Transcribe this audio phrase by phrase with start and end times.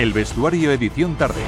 [0.00, 1.42] El vestuario edición tarde.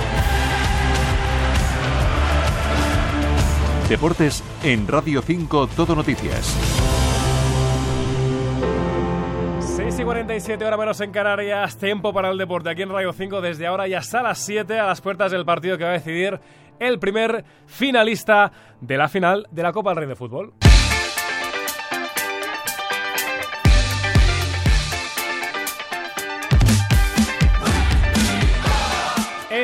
[3.88, 6.54] Deportes en Radio 5 Todo Noticias.
[9.59, 13.40] 6 y 47 horas menos en Canarias, tiempo para el deporte aquí en Radio 5
[13.40, 16.39] desde ahora ya hasta las 7 a las puertas del partido que va a decidir
[16.79, 20.53] el primer finalista de la final de la Copa del Rey de Fútbol.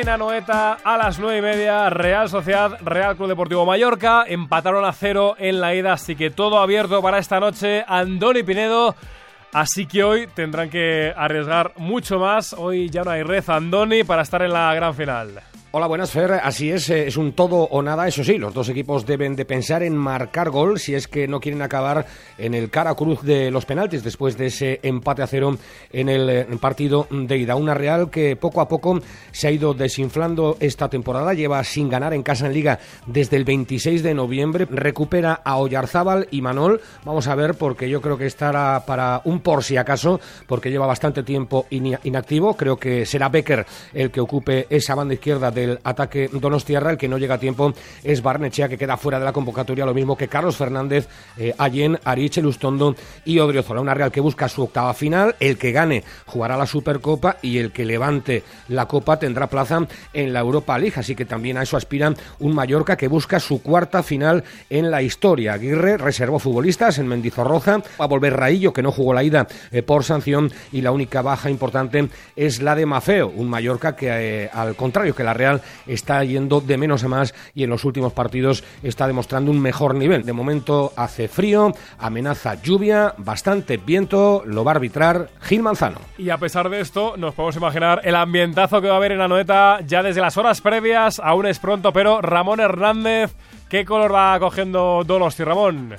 [0.09, 4.91] En Anoeta a las 9 y media, Real Sociedad, Real Club Deportivo Mallorca, empataron a
[4.91, 7.85] cero en la ida, así que todo abierto para esta noche.
[7.87, 8.95] Andoni Pinedo
[9.53, 12.53] Así que hoy tendrán que arriesgar mucho más.
[12.53, 15.43] Hoy ya no hay red Andoni para estar en la gran final.
[15.71, 16.31] Hola, buenas Fer.
[16.31, 18.07] Así es, eh, es un todo o nada.
[18.07, 21.39] Eso sí, los dos equipos deben de pensar en marcar gol si es que no
[21.39, 22.07] quieren acabar
[22.39, 25.55] en el cara cruz de los penaltis después de ese empate a cero
[25.93, 27.55] en el eh, partido de ida.
[27.55, 28.99] Una Real que poco a poco
[29.31, 31.35] se ha ido desinflando esta temporada.
[31.35, 34.65] Lleva sin ganar en casa en Liga desde el 26 de noviembre.
[34.71, 36.81] Recupera a Oyarzábal y Manol.
[37.05, 40.87] Vamos a ver porque yo creo que estará para un por si acaso porque lleva
[40.87, 42.57] bastante tiempo inactivo.
[42.57, 46.91] Creo que será Becker el que ocupe esa banda izquierda del ataque Donostiarra.
[46.91, 49.93] El que no llega a tiempo es Barnechea, que queda fuera de la convocatoria, lo
[49.93, 51.07] mismo que Carlos Fernández,
[51.37, 53.81] eh, Allen, Ariche, Lustondo y Odriozola.
[53.81, 55.35] Una Real que busca su octava final.
[55.39, 60.33] El que gane jugará la Supercopa y el que levante la Copa tendrá plaza en
[60.33, 60.95] la Europa League.
[60.97, 65.01] Así que también a eso aspira un Mallorca que busca su cuarta final en la
[65.01, 65.53] historia.
[65.53, 67.77] Aguirre reservó futbolistas en Mendizorroza.
[67.99, 70.51] Va a volver Raillo, que no jugó la ida eh, por sanción.
[70.71, 75.15] Y la única baja importante es la de Mafeo, un Mallorca que, eh, al contrario
[75.15, 75.48] que la Real,
[75.87, 79.95] está yendo de menos a más y en los últimos partidos está demostrando un mejor
[79.95, 80.23] nivel.
[80.23, 85.99] De momento hace frío, amenaza lluvia, bastante viento, lo va a arbitrar Gil Manzano.
[86.17, 89.19] Y a pesar de esto, nos podemos imaginar el ambientazo que va a haber en
[89.19, 93.33] la noeta ya desde las horas previas, aún es pronto, pero Ramón Hernández,
[93.69, 95.95] ¿qué color va cogiendo Donosti, Ramón?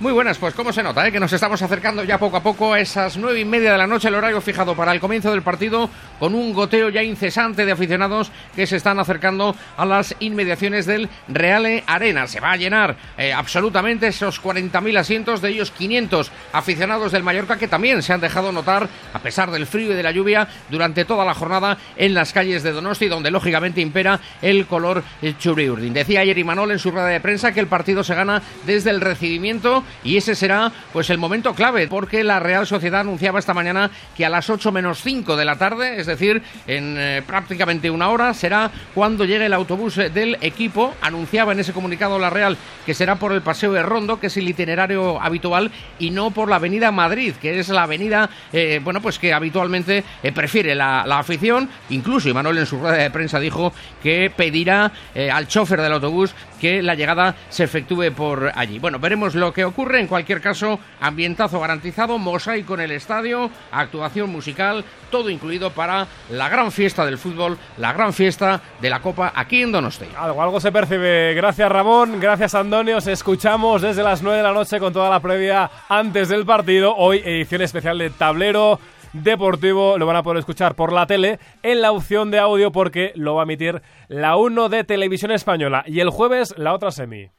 [0.00, 1.12] Muy buenas, pues cómo se nota, ¿eh?
[1.12, 3.86] que nos estamos acercando ya poco a poco a esas nueve y media de la
[3.86, 7.72] noche, el horario fijado para el comienzo del partido, con un goteo ya incesante de
[7.72, 12.26] aficionados que se están acercando a las inmediaciones del Reale Arena.
[12.28, 17.58] Se va a llenar eh, absolutamente esos 40.000 asientos, de ellos 500 aficionados del Mallorca
[17.58, 21.04] que también se han dejado notar, a pesar del frío y de la lluvia, durante
[21.04, 25.04] toda la jornada en las calles de Donosti, donde lógicamente impera el color
[25.38, 25.92] churiurdin.
[25.92, 29.02] Decía ayer Imanol en su rueda de prensa que el partido se gana desde el
[29.02, 33.90] recibimiento y ese será pues el momento clave porque la Real Sociedad anunciaba esta mañana
[34.16, 38.08] que a las 8 menos 5 de la tarde, es decir, en eh, prácticamente una
[38.08, 40.94] hora, será cuando llegue el autobús del equipo.
[41.00, 42.56] Anunciaba en ese comunicado la Real
[42.86, 46.48] que será por el Paseo de Rondo, que es el itinerario habitual, y no por
[46.48, 51.02] la Avenida Madrid, que es la avenida, eh, bueno, pues que habitualmente eh, prefiere la,
[51.20, 51.68] afición.
[51.90, 54.90] Incluso Imanol en su rueda de prensa dijo que pedirá
[55.32, 58.78] al chofer del autobús que la llegada se efectúe por allí.
[58.78, 60.00] Bueno, veremos lo que ocurre.
[60.00, 66.48] En cualquier caso, ambientazo garantizado, mosaico en el estadio, actuación musical, todo incluido para la
[66.48, 70.06] gran fiesta del fútbol, la gran fiesta de la Copa aquí en Donosti.
[70.16, 71.34] Algo, algo se percibe.
[71.34, 72.98] Gracias Ramón, gracias Antonio.
[72.98, 76.94] Os escuchamos desde las 9 de la noche con toda la previa antes del partido.
[76.96, 78.78] Hoy edición especial de Tablero
[79.12, 79.98] deportivo.
[79.98, 83.34] Lo van a poder escuchar por la tele en la opción de audio porque lo
[83.34, 87.30] va a emitir la 1 de Televisión Española y el jueves la otra semi.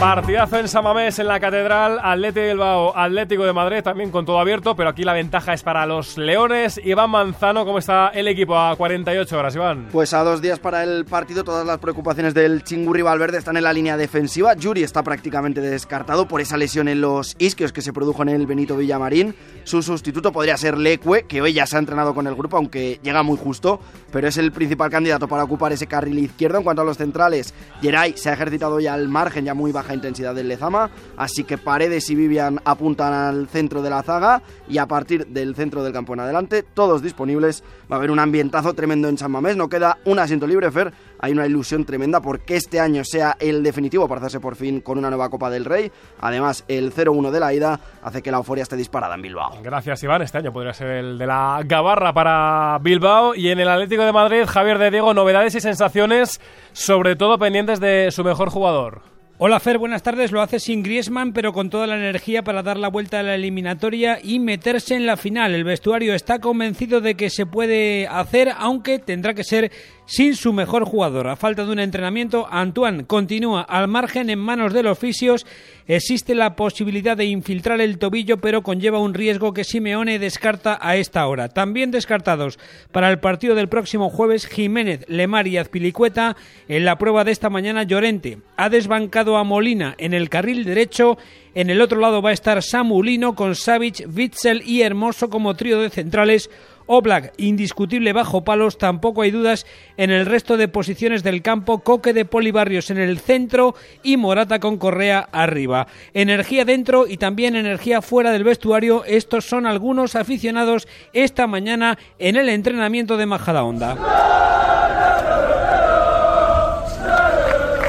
[0.00, 4.38] Partidazo en Samamés, en la Catedral, Atlético de Bilbao, Atlético de Madrid, también con todo
[4.38, 6.80] abierto, pero aquí la ventaja es para los Leones.
[6.84, 9.88] Iván Manzano, ¿cómo está el equipo a 48 horas, Iván?
[9.90, 13.64] Pues a dos días para el partido, todas las preocupaciones del Chingurri Valverde están en
[13.64, 14.54] la línea defensiva.
[14.54, 18.46] Yuri está prácticamente descartado por esa lesión en los isquios que se produjo en el
[18.46, 19.34] Benito Villamarín.
[19.64, 23.00] Su sustituto podría ser Leque, que hoy ya se ha entrenado con el grupo, aunque
[23.02, 23.80] llega muy justo,
[24.12, 26.58] pero es el principal candidato para ocupar ese carril izquierdo.
[26.58, 27.52] En cuanto a los centrales,
[27.82, 31.58] Geray se ha ejercitado ya al margen, ya muy bajo intensidad del Lezama, así que
[31.58, 35.92] Paredes y Vivian apuntan al centro de la zaga y a partir del centro del
[35.92, 39.68] campo en adelante, todos disponibles, va a haber un ambientazo tremendo en San Mamés, no
[39.68, 44.08] queda un asiento libre, Fer, hay una ilusión tremenda porque este año sea el definitivo
[44.08, 47.52] para hacerse por fin con una nueva Copa del Rey, además el 0-1 de la
[47.52, 49.58] ida hace que la euforia esté disparada en Bilbao.
[49.62, 53.34] Gracias Iván, este año podría ser el de la Gabarra para Bilbao.
[53.34, 56.40] Y en el Atlético de Madrid, Javier de Diego, novedades y sensaciones,
[56.72, 59.17] sobre todo pendientes de su mejor jugador.
[59.40, 60.32] Hola Fer, buenas tardes.
[60.32, 63.36] Lo hace sin Griezmann, pero con toda la energía para dar la vuelta a la
[63.36, 65.54] eliminatoria y meterse en la final.
[65.54, 69.70] El vestuario está convencido de que se puede hacer, aunque tendrá que ser
[70.06, 71.28] sin su mejor jugador.
[71.28, 75.46] A falta de un entrenamiento, Antoine continúa al margen en manos de los fisios.
[75.86, 80.96] Existe la posibilidad de infiltrar el tobillo, pero conlleva un riesgo que Simeone descarta a
[80.96, 81.50] esta hora.
[81.50, 82.58] También descartados
[82.90, 86.36] para el partido del próximo jueves Jiménez, Lemar y Azpilicueta.
[86.68, 91.18] En la prueba de esta mañana, Llorente ha desbancado a Molina en el carril derecho.
[91.54, 95.80] En el otro lado va a estar Samulino con Savic, Witzel y Hermoso como trío
[95.80, 96.50] de centrales.
[96.90, 99.66] Oblak, indiscutible bajo palos, tampoco hay dudas
[99.98, 104.58] en el resto de posiciones del campo, Coque de Polibarrios en el centro y Morata
[104.58, 105.86] con Correa arriba.
[106.14, 112.36] Energía dentro y también energía fuera del vestuario, estos son algunos aficionados esta mañana en
[112.36, 114.47] el entrenamiento de Majadahonda.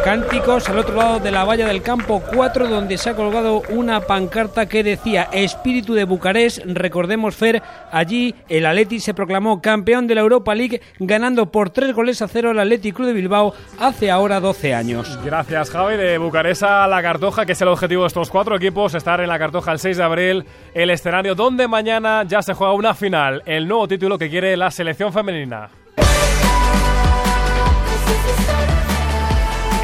[0.03, 4.01] Cánticos al otro lado de la valla del campo 4 donde se ha colgado una
[4.01, 6.59] pancarta que decía Espíritu de Bucarest.
[6.65, 7.61] Recordemos, Fer,
[7.91, 12.27] allí el Atleti se proclamó campeón de la Europa League ganando por 3 goles a
[12.27, 15.19] 0 al Atleti Club de Bilbao hace ahora 12 años.
[15.23, 15.97] Gracias, Javi.
[15.97, 19.27] De Bucarest a la Cartoja, que es el objetivo de estos cuatro equipos, estar en
[19.27, 23.43] la Cartoja el 6 de abril, el escenario donde mañana ya se juega una final,
[23.45, 25.69] el nuevo título que quiere la selección femenina.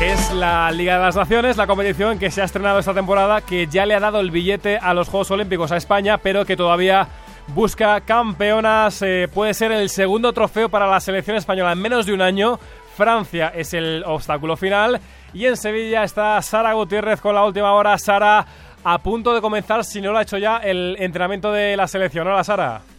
[0.06, 3.66] Es la Liga de las Naciones, la competición que se ha estrenado esta temporada, que
[3.66, 7.08] ya le ha dado el billete a los Juegos Olímpicos a España, pero que todavía
[7.48, 9.02] busca campeonas.
[9.02, 12.60] Eh, puede ser el segundo trofeo para la selección española en menos de un año.
[12.96, 15.02] Francia es el obstáculo final.
[15.34, 17.98] Y en Sevilla está Sara Gutiérrez con la última hora.
[17.98, 18.46] Sara
[18.84, 22.28] a punto de comenzar, si no lo ha hecho ya, el entrenamiento de la selección.
[22.28, 22.95] Hola, Sara.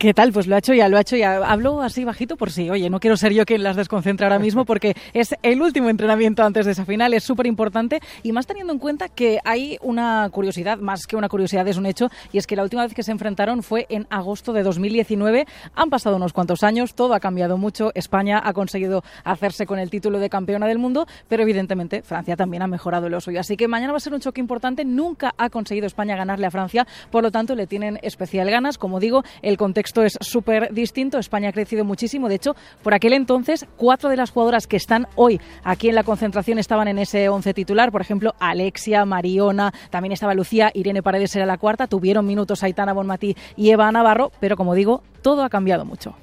[0.00, 0.32] ¿Qué tal?
[0.32, 1.36] Pues lo ha hecho ya, lo ha hecho ya.
[1.46, 2.70] Hablo así bajito por sí.
[2.70, 6.42] Oye, no quiero ser yo quien las desconcentre ahora mismo porque es el último entrenamiento
[6.42, 10.26] antes de esa final, es súper importante y más teniendo en cuenta que hay una
[10.32, 13.02] curiosidad, más que una curiosidad es un hecho, y es que la última vez que
[13.02, 15.46] se enfrentaron fue en agosto de 2019.
[15.74, 17.92] Han pasado unos cuantos años, todo ha cambiado mucho.
[17.94, 22.62] España ha conseguido hacerse con el título de campeona del mundo, pero evidentemente Francia también
[22.62, 23.40] ha mejorado lo suyo.
[23.40, 24.86] Así que mañana va a ser un choque importante.
[24.86, 28.78] Nunca ha conseguido España ganarle a Francia, por lo tanto le tienen especial ganas.
[28.78, 31.18] Como digo, el contexto esto es súper distinto.
[31.18, 32.28] España ha crecido muchísimo.
[32.28, 32.54] De hecho,
[32.84, 36.86] por aquel entonces, cuatro de las jugadoras que están hoy aquí en la concentración estaban
[36.86, 37.90] en ese once titular.
[37.90, 41.88] Por ejemplo, Alexia, Mariona, también estaba Lucía, Irene Paredes era la cuarta.
[41.88, 46.14] Tuvieron minutos Aitana Bonmatí y Eva Navarro, pero como digo, todo ha cambiado mucho.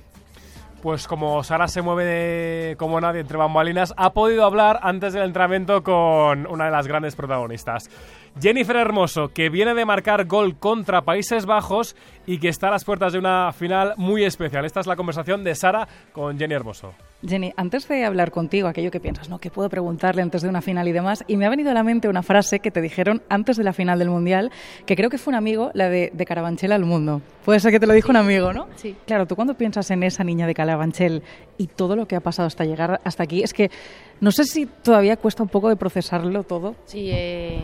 [0.82, 5.84] Pues como Sara se mueve como nadie entre bambalinas, ha podido hablar antes del entrenamiento
[5.84, 7.90] con una de las grandes protagonistas.
[8.40, 11.96] Jennifer Hermoso, que viene de marcar gol contra Países Bajos
[12.28, 14.64] y que está a las puertas de una final muy especial.
[14.64, 16.94] Esta es la conversación de Sara con Jenny Hermoso.
[17.26, 19.40] Jenny, antes de hablar contigo, aquello que piensas, ¿no?
[19.40, 21.82] Que puedo preguntarle antes de una final y demás, y me ha venido a la
[21.82, 24.52] mente una frase que te dijeron antes de la final del Mundial,
[24.86, 27.22] que creo que fue un amigo, la de, de Carabanchel al mundo.
[27.44, 28.68] Puede ser que te lo dijo un amigo, ¿no?
[28.76, 28.96] Sí.
[29.08, 31.24] Claro, tú cuando piensas en esa niña de Carabanchel
[31.58, 33.72] y todo lo que ha pasado hasta llegar hasta aquí, es que
[34.20, 36.76] no sé si todavía cuesta un poco de procesarlo todo.
[36.86, 37.64] Sí, eh,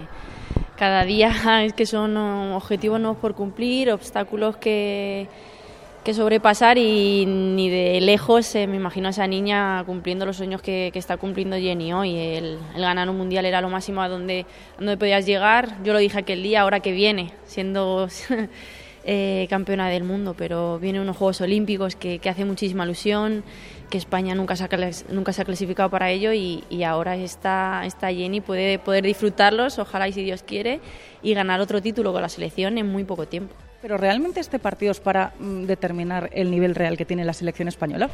[0.84, 1.32] cada día
[1.64, 5.30] es que son objetivos nuevos por cumplir, obstáculos que,
[6.04, 10.62] que sobrepasar y ni de lejos eh, me imagino a esa niña cumpliendo los sueños
[10.62, 12.18] que, está cumpliendo Jenny hoy.
[12.18, 15.82] El, el, ganar un mundial era lo máximo a donde, a donde podías llegar.
[15.86, 18.10] Yo lo dije aquel día, ahora que viene, siendo
[19.06, 23.44] eh, campeona del mundo, pero vienen unos Juegos Olímpicos que, que hace muchísima ilusión
[23.90, 24.70] que España nunca se ha,
[25.10, 29.78] nunca se ha clasificado para ello y, y ahora está, está Jenny puede poder disfrutarlos,
[29.78, 30.80] ojalá y si Dios quiere,
[31.22, 33.54] y ganar otro título con la selección en muy poco tiempo.
[33.84, 37.68] Pero realmente este partido es para mm, determinar el nivel real que tiene la selección
[37.68, 38.10] española.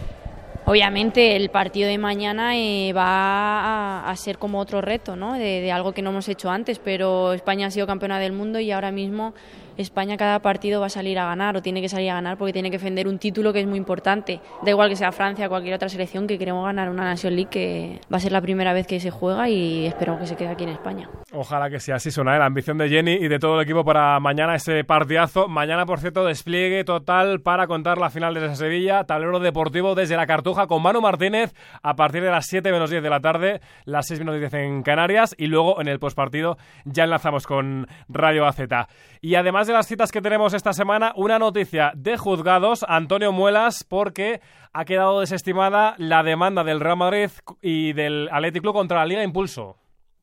[0.66, 5.34] Obviamente el partido de mañana eh, va a, a, ser como otro reto, ¿no?
[5.34, 8.60] De, de, algo que no hemos hecho antes, pero España ha sido campeona del mundo
[8.60, 9.34] y ahora mismo
[9.80, 12.52] España cada partido va a salir a ganar o tiene que salir a ganar porque
[12.52, 14.42] tiene que defender un título que es muy importante.
[14.62, 17.50] Da igual que sea Francia o cualquier otra selección que queremos ganar una Nation League
[17.50, 20.50] que va a ser la primera vez que se juega y espero que se quede
[20.50, 21.10] aquí en España.
[21.32, 24.20] Ojalá que sea así, suena la ambición de Jenny y de todo el equipo para
[24.20, 25.48] mañana ese partidazo.
[25.48, 30.28] Mañana, por cierto, despliegue total para contar la final desde Sevilla, tablero deportivo desde la
[30.28, 34.08] Cartuja con Manu Martínez a partir de las 7 menos 10 de la tarde, las
[34.08, 38.60] 6 menos 10 en Canarias y luego en el postpartido ya enlazamos con Radio AZ.
[39.22, 43.84] Y además de las citas que tenemos esta semana, una noticia de juzgados, Antonio Muelas,
[43.88, 44.42] porque
[44.74, 47.30] ha quedado desestimada la demanda del Real Madrid
[47.62, 49.78] y del Athletic Club contra la Liga Impulso.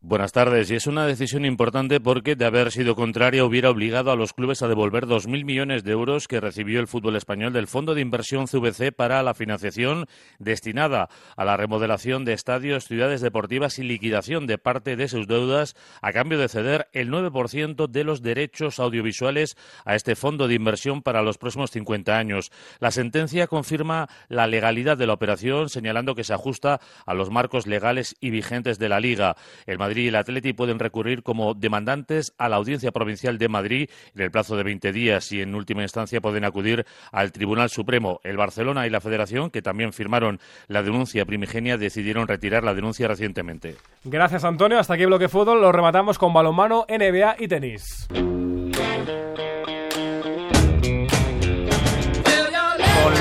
[0.09, 0.71] Buenas tardes.
[0.71, 4.63] Y es una decisión importante porque, de haber sido contraria, hubiera obligado a los clubes
[4.63, 8.47] a devolver 2.000 millones de euros que recibió el fútbol español del Fondo de Inversión
[8.47, 10.07] CVC para la financiación
[10.39, 15.75] destinada a la remodelación de estadios, ciudades deportivas y liquidación de parte de sus deudas
[16.01, 21.03] a cambio de ceder el 9% de los derechos audiovisuales a este fondo de inversión
[21.03, 22.53] para los próximos 50 años.
[22.79, 27.67] La sentencia confirma la legalidad de la operación, señalando que se ajusta a los marcos
[27.67, 29.35] legales y vigentes de la Liga.
[29.67, 33.91] El Madrid y el Atleti pueden recurrir como demandantes a la Audiencia Provincial de Madrid
[34.15, 38.21] en el plazo de 20 días y en última instancia pueden acudir al Tribunal Supremo.
[38.25, 43.09] El Barcelona y la Federación, que también firmaron la denuncia primigenia, decidieron retirar la denuncia
[43.09, 43.77] recientemente.
[44.05, 44.79] Gracias, Antonio.
[44.79, 45.61] Hasta aquí Bloque Fútbol.
[45.61, 48.09] Lo rematamos con balonmano, NBA y tenis.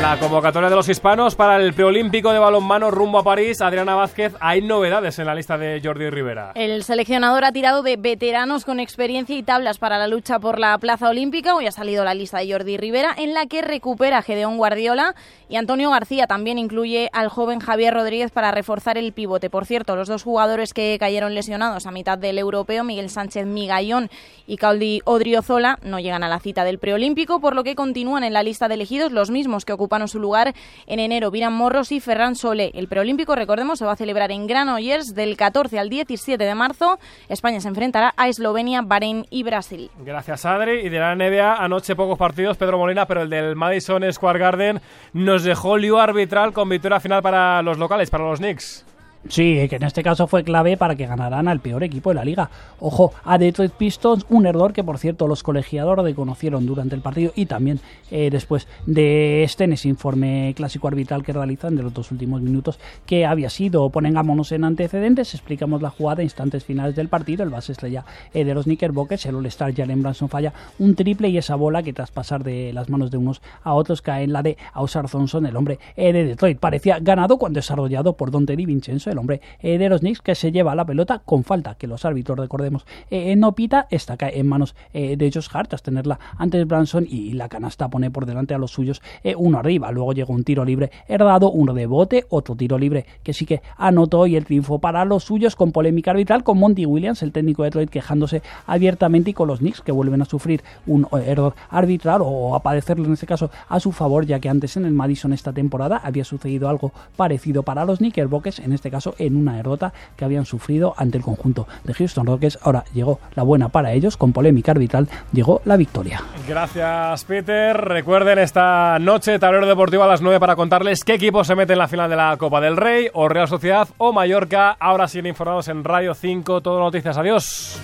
[0.06, 4.36] La convocatoria de los hispanos para el preolímpico de balonmano rumbo a París, Adriana Vázquez,
[4.40, 6.52] hay novedades en la lista de Jordi Rivera.
[6.54, 10.78] El seleccionador ha tirado de veteranos con experiencia y tablas para la lucha por la
[10.78, 11.56] plaza olímpica.
[11.56, 15.16] Hoy ha salido la lista de Jordi Rivera, en la que recupera a Gedeón Guardiola
[15.50, 16.28] y Antonio García.
[16.28, 19.50] También incluye al joven Javier Rodríguez para reforzar el pivote.
[19.50, 24.12] Por cierto, los dos jugadores que cayeron lesionados a mitad del europeo, Miguel Sánchez Migallón
[24.46, 28.34] y Caudi Odriozola, no llegan a la cita del preolímpico, por lo que continúan en
[28.34, 30.54] la lista de elegidos los mismos que ocuparon su lugar
[30.88, 32.72] en enero, Viran Morros y Ferran Solé.
[32.74, 37.00] El preolímpico, recordemos, se va a celebrar en Granollers del 14 al 17 de marzo.
[37.30, 39.90] España se enfrentará a Eslovenia, Bahrein y Brasil.
[40.00, 40.86] Gracias, Adri.
[40.86, 44.82] Y de la NBA, anoche pocos partidos, Pedro Molina, pero el del Madison Square Garden
[45.14, 48.86] nos dejó lío arbitral con victoria final para los locales, para los Knicks.
[49.28, 52.24] Sí, que en este caso fue clave para que ganaran al peor equipo de la
[52.24, 52.50] liga.
[52.80, 57.32] Ojo, a Detroit Pistons, un error que por cierto los colegiadores reconocieron durante el partido
[57.36, 57.80] y también
[58.12, 62.42] eh, después de este en ese informe clásico arbitral que realizan de los dos últimos
[62.42, 63.90] minutos que había sido.
[63.90, 67.44] Pongámonos en antecedentes, explicamos la jugada instantes finales del partido.
[67.44, 71.40] El base estrella eh, de los Knickerbockers, el All-Star Jalen Branson falla un triple y
[71.40, 74.44] esa bola que tras pasar de las manos de unos a otros cae en la
[74.44, 76.60] de Ausar Thompson, el hombre eh, de Detroit.
[76.60, 80.36] Parecía ganado cuando desarrollado por Don Teddy Vincenzo, el hombre eh, de los Knicks que
[80.36, 84.48] se lleva la pelota con falta, que los árbitros, recordemos, eh, no pita, está en
[84.48, 88.54] manos eh, de Josh Hart, tras tenerla antes Branson y la canasta pone por delante
[88.54, 89.02] a los suyos
[89.38, 89.92] uno arriba.
[89.92, 93.62] Luego llega un tiro libre herdado, uno de bote, otro tiro libre que sí que
[93.78, 97.64] anotó y el triunfo para los suyos con polémica arbitral con Monty Williams, el técnico
[97.64, 102.22] de Detroit, quejándose abiertamente y con los Knicks que vuelven a sufrir un error arbitral
[102.24, 105.34] o a padecerlo en este caso a su favor, ya que antes en el Madison
[105.34, 110.26] esta temporada había sucedido algo parecido para los Knickerbockers, en este en una derrota que
[110.26, 112.58] habían sufrido ante el conjunto de Houston Rockets.
[112.64, 116.24] Ahora llegó la buena para ellos, con polémica arbitral llegó la victoria.
[116.48, 117.76] Gracias, Peter.
[117.78, 121.80] Recuerden esta noche, tablero deportivo a las 9 para contarles qué equipo se mete en
[121.80, 124.76] la final de la Copa del Rey, o Real Sociedad o Mallorca.
[124.80, 127.18] Ahora siguen informados en Radio 5, todo noticias.
[127.18, 127.80] Adiós.